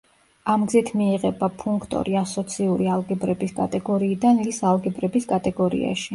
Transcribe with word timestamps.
ამ 0.51 0.61
გზით 0.69 0.87
მიიღება 1.01 1.49
ფუნქტორი 1.63 2.17
ასოციური 2.21 2.89
ალგებრების 2.95 3.55
კატეგორიიდან 3.61 4.43
ლის 4.49 4.61
ალგებრების 4.73 5.33
კატეგორიაში. 5.37 6.05